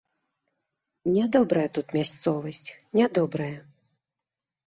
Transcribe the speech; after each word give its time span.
Нядобрая 1.17 1.65
тут 1.75 1.87
мясцовасць, 1.97 2.69
нядобрая! 3.01 3.53